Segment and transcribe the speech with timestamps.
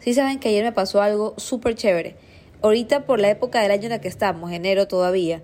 [0.00, 2.16] Sí saben que ayer me pasó algo súper chévere.
[2.62, 5.42] Ahorita por la época del año en la que estamos, enero todavía,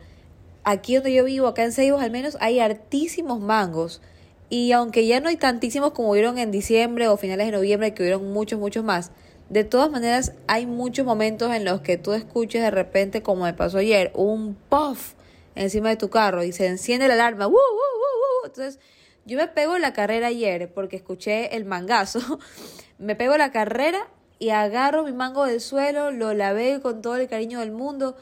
[0.65, 4.01] aquí donde yo vivo, acá en Ceibos al menos, hay hartísimos mangos.
[4.49, 8.03] Y aunque ya no hay tantísimos como hubieron en diciembre o finales de noviembre, que
[8.03, 9.11] hubieron muchos, muchos más,
[9.49, 13.55] de todas maneras hay muchos momentos en los que tú escuches de repente, como me
[13.55, 15.15] pasó ayer, un puff
[15.55, 17.47] encima de tu carro y se enciende la alarma.
[17.47, 17.59] ¡Woo,
[18.45, 18.81] Entonces
[19.25, 22.39] yo me pego la carrera ayer porque escuché el mangazo.
[22.99, 24.09] me pego la carrera
[24.39, 28.17] y agarro mi mango del suelo, lo lavé con todo el cariño del mundo,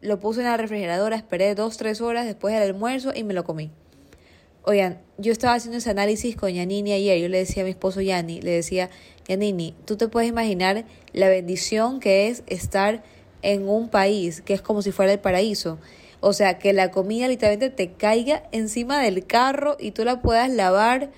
[0.00, 3.44] lo puse en la refrigeradora, esperé dos, tres horas después del almuerzo y me lo
[3.44, 3.70] comí.
[4.62, 8.00] Oigan, yo estaba haciendo ese análisis con Yanini ayer, yo le decía a mi esposo
[8.00, 8.90] Yanni, le decía,
[9.28, 13.02] Yanini, tú te puedes imaginar la bendición que es estar
[13.42, 15.78] en un país que es como si fuera el paraíso.
[16.20, 20.50] O sea, que la comida literalmente te caiga encima del carro y tú la puedas
[20.50, 21.10] lavar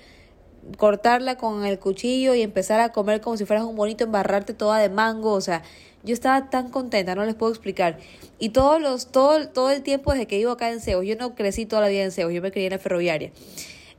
[0.77, 4.79] cortarla con el cuchillo y empezar a comer como si fueras un bonito, embarrarte toda
[4.79, 5.63] de mango, o sea,
[6.03, 7.97] yo estaba tan contenta, no les puedo explicar.
[8.39, 11.35] Y todos los, todo, todo el tiempo desde que vivo acá en Ceos, yo no
[11.35, 13.31] crecí toda la vida en Ceos, yo me crié en la ferroviaria,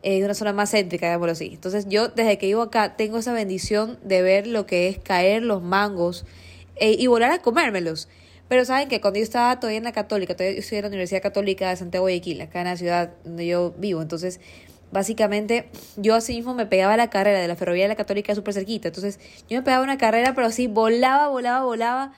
[0.02, 1.50] en una zona más céntrica, digámoslo así.
[1.52, 5.42] Entonces yo desde que vivo acá tengo esa bendición de ver lo que es caer
[5.42, 6.24] los mangos
[6.76, 8.08] eh, y volar a comérmelos.
[8.48, 10.88] Pero saben que cuando yo estaba todavía en la católica, todavía yo estoy en la
[10.88, 14.40] Universidad Católica de Santiago de Guayaquil, acá en la ciudad donde yo vivo, entonces
[14.92, 18.54] básicamente yo así mismo me pegaba la carrera de la ferrovía de la católica súper
[18.54, 18.88] cerquita.
[18.88, 22.12] Entonces yo me pegaba una carrera, pero así volaba, volaba, volaba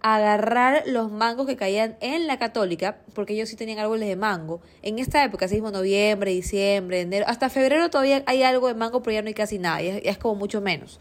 [0.00, 4.16] a agarrar los mangos que caían en la católica, porque ellos sí tenían árboles de
[4.16, 4.60] mango.
[4.82, 9.02] En esta época, así mismo noviembre, diciembre, enero, hasta febrero todavía hay algo de mango,
[9.02, 11.00] pero ya no hay casi nada, ya, es como mucho menos.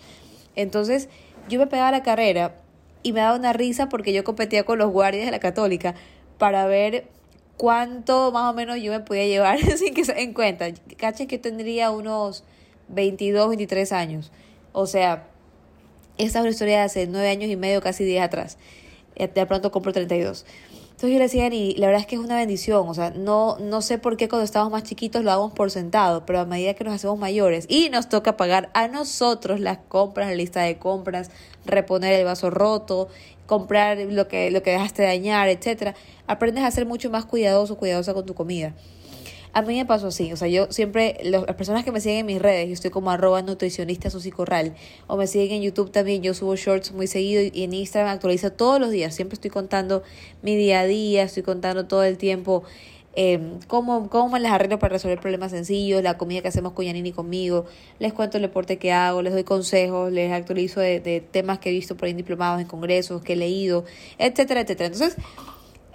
[0.56, 1.10] Entonces
[1.48, 2.56] yo me pegaba la carrera
[3.04, 5.94] y me daba una risa porque yo competía con los guardias de la católica
[6.40, 7.08] para ver
[7.58, 10.68] cuánto más o menos yo me podía llevar sin que se den cuenta.
[10.98, 12.44] Caché que tendría unos
[12.90, 14.32] 22, 23 años.
[14.72, 15.28] O sea,
[16.18, 18.58] esa es una historia de hace 9 años y medio, casi 10 atrás.
[19.16, 20.46] De pronto compro 32.
[20.98, 23.60] Entonces yo le decía, y la verdad es que es una bendición, o sea, no,
[23.60, 26.74] no sé por qué cuando estábamos más chiquitos lo damos por sentado, pero a medida
[26.74, 30.80] que nos hacemos mayores y nos toca pagar a nosotros las compras, la lista de
[30.80, 31.30] compras,
[31.66, 33.10] reponer el vaso roto,
[33.46, 35.94] comprar lo que, lo que dejaste dañar, etcétera,
[36.26, 38.74] aprendes a ser mucho más cuidadoso, cuidadosa con tu comida.
[39.58, 42.26] A mí me pasó así, o sea, yo siempre, las personas que me siguen en
[42.28, 44.76] mis redes, yo estoy como arroba nutricionista Corral,
[45.08, 48.52] o me siguen en YouTube también, yo subo shorts muy seguido y en Instagram actualizo
[48.52, 50.04] todos los días, siempre estoy contando
[50.44, 52.66] mi día a día, estoy contando todo el tiempo
[53.16, 56.86] eh, cómo, cómo me las arreglo para resolver problemas sencillos, la comida que hacemos con
[56.86, 57.66] Yanini conmigo,
[57.98, 61.70] les cuento el deporte que hago, les doy consejos, les actualizo de, de temas que
[61.70, 63.86] he visto por ahí en diplomados, en congresos, que he leído,
[64.20, 64.94] etcétera, etcétera.
[64.94, 65.18] Entonces,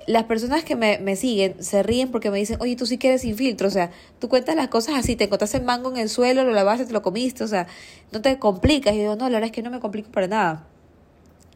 [0.07, 3.23] las personas que me, me, siguen se ríen porque me dicen, oye, tú sí quieres
[3.23, 6.09] sin filtro, o sea, tú cuentas las cosas así, te encontraste el mango en el
[6.09, 7.67] suelo, lo lavaste, te lo comiste, o sea,
[8.11, 8.95] no te complicas.
[8.95, 10.67] Y yo digo, no, la verdad es que no me complico para nada.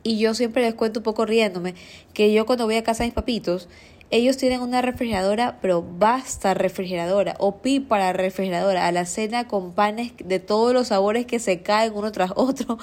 [0.03, 1.75] Y yo siempre les cuento un poco riéndome
[2.15, 3.69] que yo cuando voy a casa de mis papitos,
[4.11, 10.13] ellos tienen una refrigeradora, pero basta refrigeradora o para refrigeradora a la cena con panes
[10.25, 12.79] de todos los sabores que se caen uno tras otro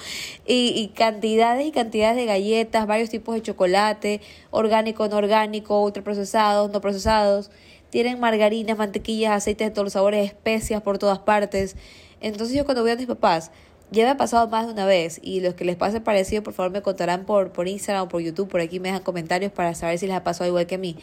[0.45, 6.72] y, y cantidades y cantidades de galletas, varios tipos de chocolate, orgánico, no orgánico, ultraprocesados,
[6.72, 7.51] no procesados.
[7.89, 11.78] Tienen margarinas, mantequillas, aceites de todos los sabores, especias por todas partes.
[12.19, 13.51] Entonces yo cuando voy a mis papás,
[13.93, 16.53] ya me ha pasado más de una vez y los que les pase parecido, por
[16.53, 19.75] favor me contarán por, por Instagram o por YouTube, por aquí me dejan comentarios para
[19.75, 20.97] saber si les ha pasado igual que a mí.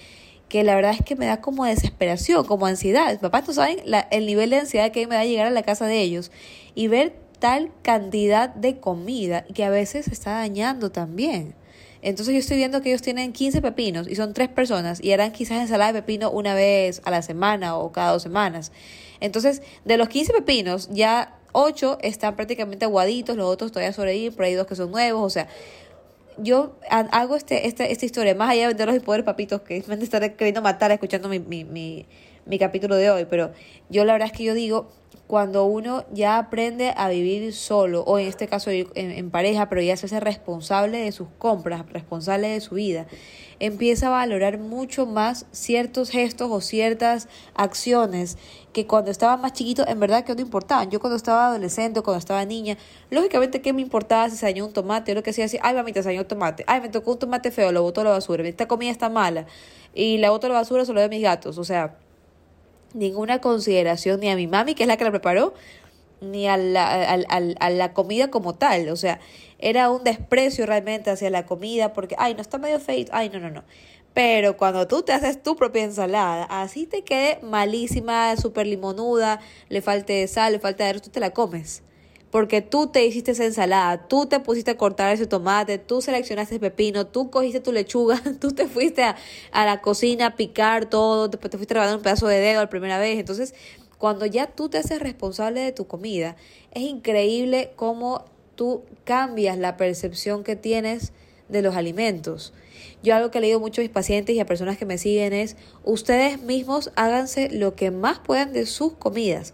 [0.48, 3.20] Que la verdad es que me da como desesperación, como ansiedad.
[3.20, 3.78] Papás, ¿tú saben
[4.10, 6.32] el nivel de ansiedad que me da llegar a la casa de ellos
[6.74, 11.54] y ver tal cantidad de comida que a veces se está dañando también?
[12.02, 15.32] Entonces yo estoy viendo que ellos tienen 15 pepinos y son tres personas y harán
[15.32, 18.72] quizás ensalada de pepino una vez a la semana o cada dos semanas.
[19.20, 24.46] Entonces, de los 15 pepinos, ya ocho están prácticamente aguaditos, los otros todavía sobreviven, pero
[24.46, 25.48] hay dos que son nuevos, o sea,
[26.38, 29.94] yo hago este, este, esta historia, más allá de venderlos y poder papitos que me
[29.96, 32.06] estar queriendo matar escuchando mi, mi, mi,
[32.46, 33.52] mi capítulo de hoy, pero
[33.88, 34.88] yo la verdad es que yo digo,
[35.30, 39.96] cuando uno ya aprende a vivir solo, o en este caso en, pareja, pero ya
[39.96, 43.06] se hace responsable de sus compras, responsable de su vida,
[43.60, 48.38] empieza a valorar mucho más ciertos gestos o ciertas acciones
[48.72, 50.90] que cuando estaba más chiquito en verdad que no importaban.
[50.90, 52.76] Yo cuando estaba adolescente o cuando estaba niña,
[53.08, 55.12] lógicamente ¿qué me importaba si se dañó un tomate?
[55.12, 57.52] Yo lo que hacía ay mamita, se dañó un tomate, ay me tocó un tomate
[57.52, 59.46] feo, lo boto a la basura, esta comida está mala
[59.94, 61.94] y la boto a la basura solo de mis gatos, o sea
[62.94, 65.54] ninguna consideración ni a mi mami, que es la que la preparó,
[66.20, 68.88] ni a la, a, la comida como tal.
[68.88, 69.20] O sea,
[69.58, 73.40] era un desprecio realmente hacia la comida porque, ay, no está medio feito, ay, no,
[73.40, 73.64] no, no.
[74.12, 79.82] Pero cuando tú te haces tu propia ensalada, así te quede malísima, súper limonuda, le
[79.82, 81.82] falte sal, le falta de tú te la comes.
[82.30, 86.54] Porque tú te hiciste esa ensalada, tú te pusiste a cortar ese tomate, tú seleccionaste
[86.54, 89.16] el pepino, tú cogiste tu lechuga, tú te fuiste a,
[89.52, 92.98] la cocina a picar todo, después te fuiste a un pedazo de dedo la primera
[92.98, 93.18] vez.
[93.18, 93.54] Entonces,
[93.98, 96.36] cuando ya tú te haces responsable de tu comida,
[96.70, 98.24] es increíble cómo
[98.54, 101.12] tú cambias la percepción que tienes
[101.48, 102.52] de los alimentos.
[103.02, 105.32] Yo algo que le digo mucho a mis pacientes y a personas que me siguen
[105.32, 109.52] es, ustedes mismos háganse lo que más puedan de sus comidas.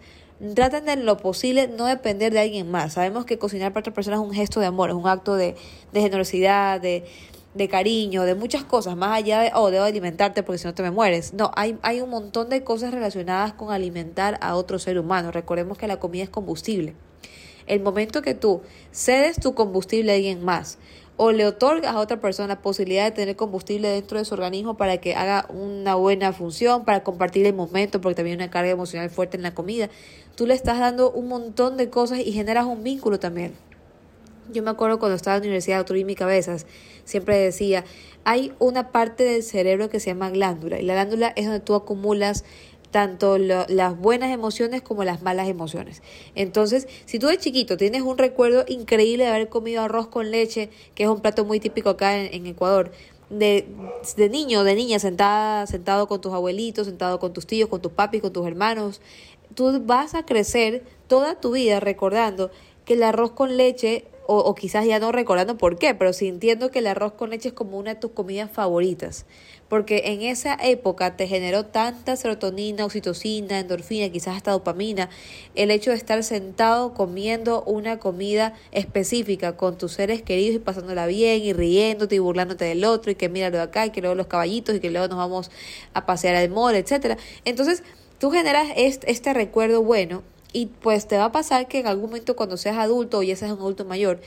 [0.55, 2.94] Traten de lo posible no depender de alguien más.
[2.94, 5.56] Sabemos que cocinar para otra persona es un gesto de amor, es un acto de,
[5.93, 7.05] de generosidad, de,
[7.55, 10.83] de cariño, de muchas cosas, más allá de, oh, debo alimentarte porque si no te
[10.83, 11.33] me mueres.
[11.33, 15.31] No, hay, hay un montón de cosas relacionadas con alimentar a otro ser humano.
[15.33, 16.94] Recordemos que la comida es combustible.
[17.67, 18.62] El momento que tú
[18.93, 20.79] cedes tu combustible a alguien más,
[21.16, 24.76] o le otorgas a otra persona la posibilidad de tener combustible dentro de su organismo
[24.76, 28.70] para que haga una buena función, para compartir el momento, porque también hay una carga
[28.70, 29.88] emocional fuerte en la comida,
[30.34, 33.54] tú le estás dando un montón de cosas y generas un vínculo también.
[34.52, 36.66] Yo me acuerdo cuando estaba en la Universidad de mi Cabezas,
[37.04, 37.84] siempre decía,
[38.24, 41.74] hay una parte del cerebro que se llama glándula, y la glándula es donde tú
[41.74, 42.44] acumulas
[42.91, 46.03] tanto las buenas emociones como las malas emociones.
[46.35, 50.71] Entonces, si tú de chiquito tienes un recuerdo increíble de haber comido arroz con leche,
[50.94, 52.93] que es un plato muy típico acá en, Ecuador,
[53.31, 53.67] de,
[54.17, 57.93] de, niño, de niña, sentada, sentado con tus abuelitos, sentado con tus tíos, con tus
[57.93, 59.00] papis, con tus hermanos,
[59.55, 62.50] tú vas a crecer toda tu vida recordando
[62.85, 66.70] que el arroz con leche o, o, quizás ya no recordando por qué, pero sintiendo
[66.70, 69.26] que el arroz con leche es como una de tus comidas favoritas
[69.69, 75.08] porque en esa época te generó tanta serotonina, oxitocina, endorfina, quizás hasta dopamina,
[75.55, 81.06] el hecho de estar sentado comiendo una comida específica con tus seres queridos y pasándola
[81.06, 84.00] bien y riéndote y burlándote del otro y que mira lo de acá y que
[84.00, 85.50] luego los caballitos y que luego nos vamos
[85.94, 87.17] a pasear al mall, etcétera.
[87.44, 87.82] Entonces,
[88.19, 90.23] tú generas este, este recuerdo bueno
[90.56, 93.37] y pues te va a pasar que en algún momento cuando seas adulto o ya
[93.37, 94.20] seas un adulto mayor,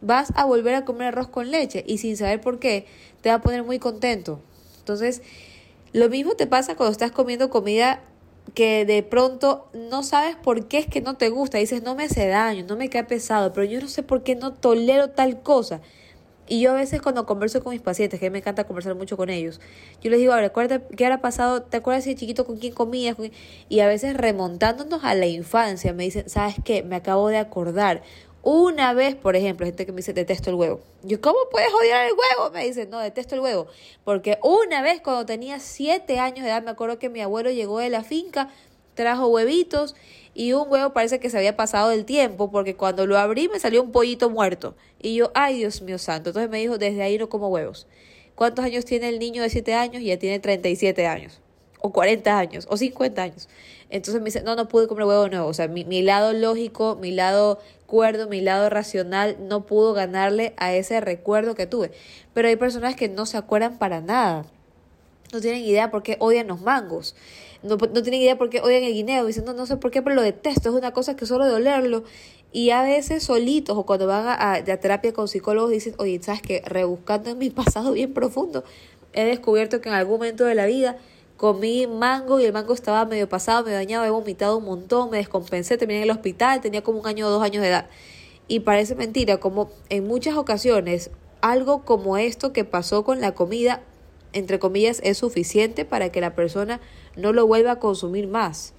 [0.00, 2.86] vas a volver a comer arroz con leche y sin saber por qué,
[3.22, 4.40] te va a poner muy contento
[4.84, 5.22] entonces,
[5.94, 8.02] lo mismo te pasa cuando estás comiendo comida
[8.52, 11.56] que de pronto no sabes por qué es que no te gusta.
[11.56, 14.34] Dices, no me hace daño, no me cae pesado, pero yo no sé por qué
[14.34, 15.80] no tolero tal cosa.
[16.46, 19.30] Y yo a veces cuando converso con mis pacientes, que me encanta conversar mucho con
[19.30, 19.60] ellos,
[20.02, 22.74] yo les digo, a ver, acuérdate qué ha pasado, ¿te acuerdas de chiquito con quién
[22.74, 23.16] comías?
[23.68, 26.82] Y a veces remontándonos a la infancia, me dicen, ¿sabes qué?
[26.82, 28.02] Me acabo de acordar.
[28.42, 30.80] Una vez, por ejemplo, gente que me dice, detesto el huevo.
[31.02, 32.50] Yo, ¿cómo puedes odiar el huevo?
[32.52, 33.68] Me dicen, no, detesto el huevo.
[34.04, 37.78] Porque una vez cuando tenía siete años de edad, me acuerdo que mi abuelo llegó
[37.78, 38.50] de la finca,
[38.94, 39.94] trajo huevitos
[40.34, 43.60] y un huevo parece que se había pasado del tiempo porque cuando lo abrí me
[43.60, 44.74] salió un pollito muerto.
[45.00, 46.30] Y yo, ay Dios mío santo.
[46.30, 47.86] Entonces me dijo, desde ahí no como huevos.
[48.34, 50.02] ¿Cuántos años tiene el niño de siete años?
[50.02, 51.40] Y ya tiene 37 años.
[51.80, 52.66] O 40 años.
[52.68, 53.48] O 50 años.
[53.90, 55.46] Entonces me dice, no, no pude comer huevo nuevo.
[55.46, 60.54] O sea, mi, mi lado lógico, mi lado cuerdo, mi lado racional no pudo ganarle
[60.56, 61.92] a ese recuerdo que tuve.
[62.32, 64.46] Pero hay personas que no se acuerdan para nada.
[65.32, 67.14] No tienen idea por qué odian los mangos.
[67.64, 69.26] No, no tienen idea por qué odian el guineo.
[69.26, 70.68] Dicen, no, sé por qué, pero lo detesto.
[70.68, 72.04] Es una cosa que solo de olerlo.
[72.52, 76.62] Y a veces solitos o cuando van a, terapia con psicólogos dicen, oye, ¿sabes qué?
[76.64, 78.62] Rebuscando en mi pasado bien profundo,
[79.12, 80.96] he descubierto que en algún momento de la vida
[81.36, 85.16] comí mango y el mango estaba medio pasado, medio dañado, he vomitado un montón, me
[85.16, 87.88] descompensé, terminé en el hospital, tenía como un año o dos años de edad.
[88.46, 91.10] Y parece mentira, como en muchas ocasiones
[91.40, 93.82] algo como esto que pasó con la comida,
[94.32, 96.80] entre comillas, es suficiente para que la persona
[97.16, 98.74] no lo vuelva a consumir más.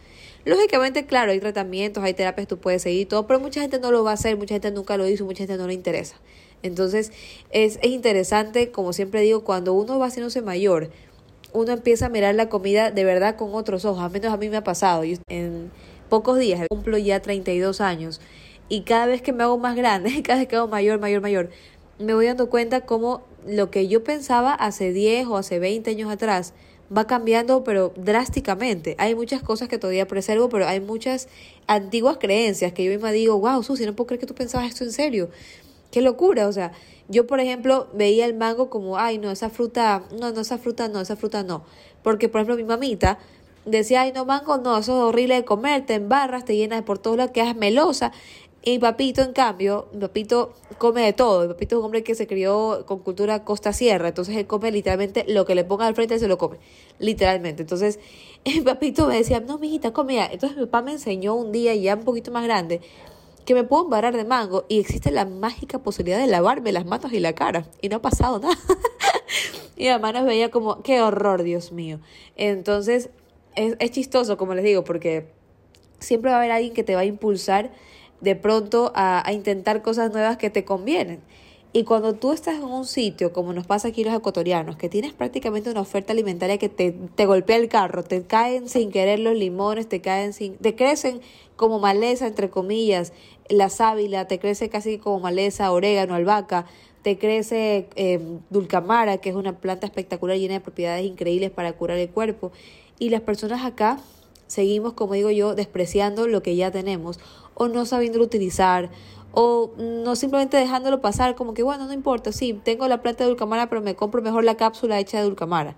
[0.45, 4.03] Lógicamente, claro, hay tratamientos, hay terapias, tú puedes seguir todo, pero mucha gente no lo
[4.03, 6.17] va a hacer, mucha gente nunca lo hizo, mucha gente no le interesa.
[6.61, 7.11] Entonces,
[7.49, 10.91] es, es interesante, como siempre digo, cuando uno va haciéndose mayor,
[11.55, 14.03] uno empieza a mirar la comida de verdad con otros ojos.
[14.03, 15.03] Al menos a mí me ha pasado.
[15.03, 15.71] Yo en
[16.09, 18.21] pocos días cumplo ya 32 años
[18.67, 21.49] y cada vez que me hago más grande, cada vez que hago mayor, mayor, mayor,
[21.97, 26.11] me voy dando cuenta cómo lo que yo pensaba hace 10 o hace 20 años
[26.11, 26.53] atrás
[26.95, 28.95] va cambiando, pero drásticamente.
[28.97, 31.27] Hay muchas cosas que todavía preservo, pero hay muchas
[31.67, 34.83] antiguas creencias que yo misma digo, wow, Susi, no puedo creer que tú pensabas esto
[34.83, 35.29] en serio.
[35.91, 36.71] Qué locura, o sea,
[37.07, 40.87] yo, por ejemplo, veía el mango como, ay, no, esa fruta, no, no, esa fruta
[40.87, 41.63] no, esa fruta no.
[42.03, 43.19] Porque, por ejemplo, mi mamita
[43.65, 46.99] decía, ay, no, mango no, eso es horrible de comer, te embarras, te llenas por
[46.99, 48.11] todo lo que es melosa.
[48.67, 51.43] Y mi papito, en cambio, mi papito come de todo.
[51.43, 54.07] Mi papito es un hombre que se crió con cultura costa-sierra.
[54.07, 56.57] Entonces él come literalmente lo que le ponga al frente, se lo come.
[56.97, 57.61] Literalmente.
[57.61, 57.99] Entonces
[58.43, 60.25] mi papito me decía, no, mijita, come ya.
[60.25, 62.81] Entonces mi papá me enseñó un día, ya un poquito más grande,
[63.45, 67.13] que me puedo embarrar de mango y existe la mágica posibilidad de lavarme las manos
[67.13, 68.57] y la cara y no ha pasado nada.
[69.77, 71.99] y mamá nos veía como, qué horror, Dios mío.
[72.35, 73.11] Entonces,
[73.53, 75.27] es, es chistoso, como les digo, porque
[75.99, 77.71] siempre va a haber alguien que te va a impulsar
[78.21, 81.21] de pronto a, a intentar cosas nuevas que te convienen.
[81.75, 85.11] Y cuando tú estás en un sitio, como nos pasa aquí los ecuatorianos, que tienes
[85.11, 89.35] prácticamente una oferta alimentaria que te, te golpea el carro, te caen sin querer los
[89.35, 91.19] limones, te caen sin, te crecen
[91.57, 93.11] como maleza, entre comillas,
[93.49, 96.65] la sábila, te crece casi como maleza, orégano, albahaca,
[97.01, 101.97] te crece eh, dulcamara, que es una planta espectacular llena de propiedades increíbles para curar
[101.97, 102.53] el cuerpo.
[102.99, 103.99] Y las personas acá
[104.47, 107.19] seguimos, como digo yo, despreciando lo que ya tenemos
[107.53, 108.89] o no sabiendo utilizar
[109.31, 113.29] o no simplemente dejándolo pasar como que bueno, no importa, sí, tengo la planta de
[113.29, 115.75] dulcamara, pero me compro mejor la cápsula hecha de dulcamara.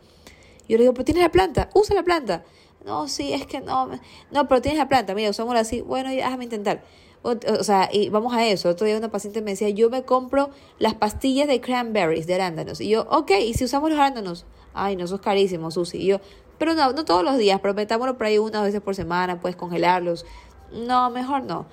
[0.70, 2.44] Yo le digo, pero tienes la planta, usa la planta.
[2.86, 3.90] No, sí, es que no,
[4.32, 6.84] no, pero tienes la planta, mira, usámosla así, bueno, déjame intentar.
[7.24, 8.70] O, sea, y vamos a eso.
[8.70, 12.80] Otro día una paciente me decía, yo me compro las pastillas de cranberries, de arándanos.
[12.80, 14.46] Y yo, ok, ¿y si usamos los arándanos?
[14.74, 15.98] Ay, no, son carísimos, Susi.
[15.98, 16.22] Y yo,
[16.58, 19.56] pero no, no todos los días, pero metámoslo por ahí unas veces por semana, puedes
[19.56, 20.26] congelarlos.
[20.72, 21.66] No, mejor no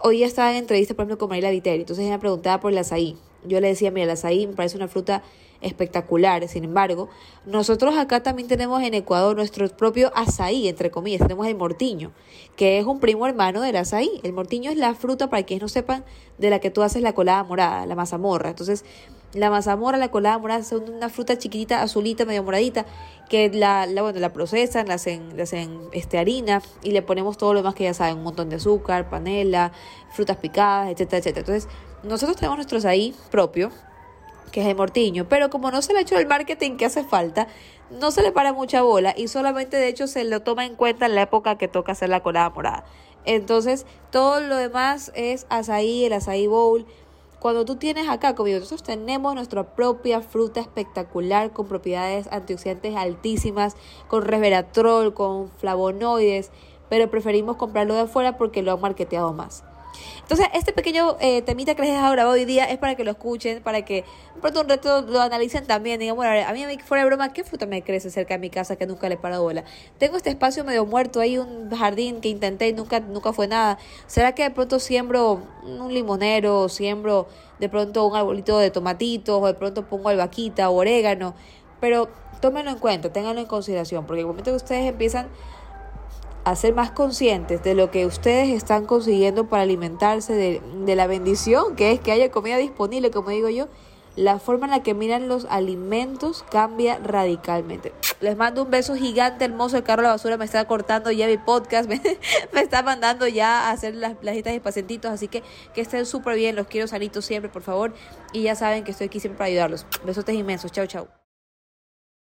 [0.00, 2.78] hoy estaba en entrevista, por ejemplo, con Mariela Viteri, entonces ella me preguntaba por el
[2.78, 3.16] azaí.
[3.46, 5.22] Yo le decía, mira, el azaí me parece una fruta
[5.60, 7.08] espectacular, sin embargo,
[7.46, 12.12] nosotros acá también tenemos en Ecuador nuestro propio azaí, entre comillas, tenemos el mortiño,
[12.56, 14.20] que es un primo hermano del azaí.
[14.22, 16.04] El mortiño es la fruta, para quienes no sepan,
[16.38, 18.50] de la que tú haces la colada morada, la mazamorra.
[18.50, 18.84] Entonces,
[19.32, 22.86] la mazamorra, la colada morada son una fruta chiquitita, azulita, medio moradita,
[23.28, 27.36] que la, la, bueno, la procesan, la hacen, la hacen este, harina y le ponemos
[27.36, 29.72] todo lo demás que ya saben, un montón de azúcar, panela,
[30.10, 31.40] frutas picadas, etcétera, etcétera.
[31.40, 31.68] Entonces,
[32.02, 33.70] nosotros tenemos nuestros ahí propio,
[34.52, 37.04] que es el mortiño, pero como no se le ha hecho el marketing que hace
[37.04, 37.46] falta,
[37.90, 41.06] no se le para mucha bola y solamente de hecho se lo toma en cuenta
[41.06, 42.84] en la época que toca hacer la colada morada.
[43.24, 46.86] Entonces, todo lo demás es azaí, el azaí bowl,
[47.38, 53.76] cuando tú tienes acá, como nosotros tenemos nuestra propia fruta espectacular con propiedades antioxidantes altísimas,
[54.08, 56.50] con resveratrol, con flavonoides,
[56.88, 59.64] pero preferimos comprarlo de afuera porque lo han marketeado más.
[60.22, 63.04] Entonces, este pequeño eh, temita que les he dejado grabado hoy día es para que
[63.04, 64.04] lo escuchen, para que
[64.40, 66.00] pronto un reto lo analicen también.
[66.00, 68.76] Digan, bueno, a mí fuera de broma, ¿qué fruta me crece cerca de mi casa
[68.76, 69.64] que nunca le paro bola?
[69.98, 73.78] Tengo este espacio medio muerto, hay un jardín que intenté y nunca, nunca fue nada.
[74.06, 79.46] ¿Será que de pronto siembro un limonero, siembro de pronto un arbolito de tomatitos, o
[79.46, 81.34] de pronto pongo albaquita o orégano?
[81.80, 82.08] Pero
[82.40, 85.28] tómenlo en cuenta, ténganlo en consideración, porque el momento que ustedes empiezan
[86.46, 91.08] a ser más conscientes de lo que ustedes están consiguiendo para alimentarse de, de, la
[91.08, 93.66] bendición que es que haya comida disponible, como digo yo,
[94.14, 97.92] la forma en la que miran los alimentos cambia radicalmente.
[98.20, 99.76] Les mando un beso gigante, hermoso.
[99.76, 101.88] El carro de la basura me está cortando ya mi podcast,
[102.52, 105.10] me, está mandando ya a hacer las plajitas y pacientitos.
[105.10, 105.42] Así que
[105.74, 107.92] que estén súper bien, los quiero sanitos siempre, por favor.
[108.32, 109.84] Y ya saben que estoy aquí siempre para ayudarlos.
[110.04, 110.70] Besotes inmensos.
[110.70, 111.25] Chao, chao.